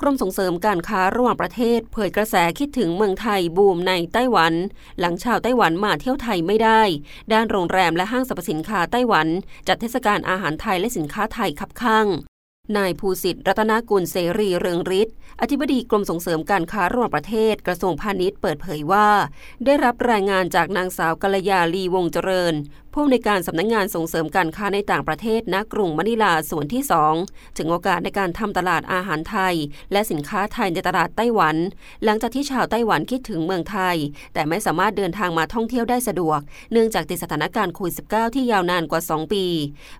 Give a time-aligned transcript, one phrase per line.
[0.00, 4.54] กรมส่งเสริมการค้าระหว่างประเทศ เผยกระแสคิดถึงเมืองไทยบูมในไต้หวัน
[5.00, 6.82] หลังชาวไต้หวันมาเที่ยวไทยไม่ได้
[7.32, 9.28] ด้านโรงแรมและห้างสรรพสินค้าไต้หวัน
[9.68, 12.06] จัดเทศกาลอาหารไทยและสินค้าไทยคับข้าง
[12.76, 19.08] นายภูสิทธิ์รัตนกุลเสรีเรืองฤทธิ์อธิบดีกรมส่งเสริมการค้าระหว่างประเทศกระทรวงพาณิชย์เปิดเผยว่า
[19.64, 22.54] ได้รับรายงานจากนางสาวกัลยาลีวงเจริญ
[22.92, 26.82] ผู้อำนวยการสำนักงงานส่งเสริมการค้าในต่างประเทศณกรุงมะนิลาส่วนที่
[27.20, 29.54] 2 ถึงโอกาสในการทำตลาดอาหารไทย
[29.92, 31.56] และสินค้าไทยในตลาดไต้หวัน
[32.04, 33.96] หลังจากที่ชาวไต้หวันคิดถึงเมืองไทย
[34.34, 36.40] แต่ไม่สามารถเดินทางมาท่องเที่ยวได้สะดวก
[36.72, 39.44] เนื่องจากติดสถานการณ์โควิด -19 ที่ยาวนานกว่า 2 ปี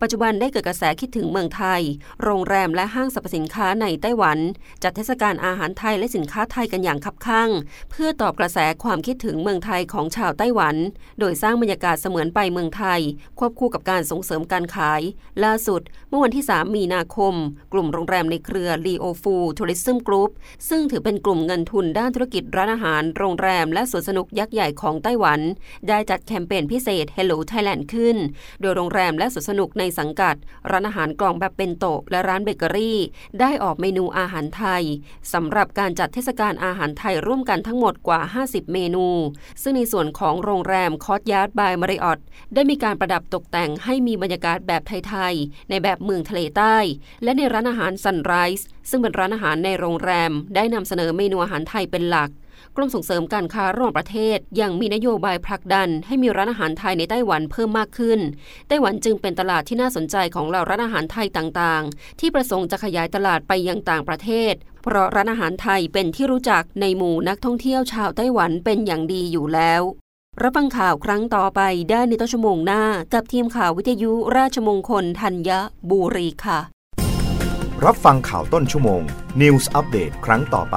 [0.00, 1.80] ปัจจุบันได้เกิดกระแสคิดถึงเมืองไทย
[2.22, 4.38] โรงแรมและห้างสรรพสินค้าในไต้หวัน
[4.82, 7.50] จัดเทศกาลอาหารไทยและสินค้าไทยกันอย่างคับข้าง
[7.90, 10.76] เพื่อตอบกระแสความคิดถึงเมืองไทยของชาวไต้หวัน
[11.20, 13.00] โดยสร้างบรรยากาศเสมือนไปเมืองไทย
[13.38, 15.00] ควบคู่กับการส่งเสริมการขาย
[15.44, 17.34] ล่าสุด เมื่อวันที่ 3 มีนาคม
[17.72, 20.30] กลุ่มโรงแรมในเครือ l ีโอฟูทัวริซึมกรุ๊ป
[20.68, 25.40] ซึ่งถือเป็นกลุ่มเงินทุนด้านธุรกิจร้านอาหาร โรงแรม และสวนสนุกยักษ์ใหญ่ของไต้หวัน
[25.88, 28.16] ได้จัดแคมเปญพิเศษ Hello Thailand ขึ้น
[28.60, 30.34] โดยโรงแรมและสวนสนุกในสังกัด
[30.70, 32.98] ร้านอาหารกล่องแบบเบนโตะและร้านานเบเกอรี่
[33.40, 34.84] ได้ออกเมนูอาหารไทย
[35.32, 39.06] สำหรับการจัดเทศกาลอาหารไทยร่วมกันทั้งหมดกว่า 50 เมนู
[39.62, 42.18] ซึ่งในส่วนของโรงแรม Courtyard by Marriott
[42.54, 46.76] ได้มีการประดับตกแต่งให้มีบรรยากาศแบบไทยๆในแบบเมืองทะเลใต้
[47.22, 52.30] และในร้านอาหารซันไรส์ซึ่งเป็นร้านอาหารในโรงแรม ได้นำเสนอเมนูอาหารไทยเป็นหลัก
[52.76, 58.20] กรมส่งเสริมการค้าระหว่างประเทศยังมีนโยบายผลักดัน ให้มีร้านอาหารไทยในไต้หวันเพิ่มมากขึ้น
[58.68, 69.82] ไต้หวันจึงเป็นตลาดที่น่าสนใจของเราร้านอาหารไทยต่างๆ ที่ประสงค์จะขยายตลาดไปยังต่างประเทศ เพราะร้านอาหารไทยเป็นที่รู้จักในหมู่นักท่องเที่ยวชาวไต้หวันเป็นอย่างดีอยู่แล้ว
[70.42, 72.82] รับฟังข่าวครั้งต่อไปได้ในต้นชั่วโมงหน้า
[73.14, 75.50] กับทีมข่าววิทยุราชมงคลธัญ
[75.90, 76.60] บุรีค่ะ
[77.84, 79.02] รับฟังข่าวต้นชั่วโมง
[79.40, 80.76] News อัปเดตครั้งต่อไป